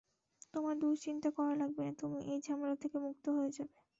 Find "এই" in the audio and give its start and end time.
2.31-2.39